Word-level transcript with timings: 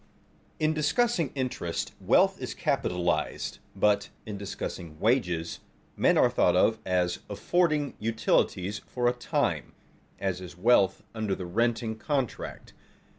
In 0.59 0.73
discussing 0.73 1.31
interest, 1.35 1.93
wealth 2.01 2.41
is 2.41 2.55
capitalized; 2.55 3.59
but, 3.75 4.09
in 4.25 4.35
discussing 4.35 4.99
wages, 4.99 5.59
men 5.95 6.17
are 6.17 6.27
thought 6.27 6.55
of 6.55 6.79
as 6.87 7.19
affording 7.29 7.93
utilities 7.99 8.79
for 8.87 9.07
a 9.07 9.13
time, 9.13 9.73
as 10.17 10.41
is 10.41 10.57
wealth 10.57 11.03
under 11.13 11.35
the 11.35 11.45
renting 11.45 11.99
contract. 11.99 12.73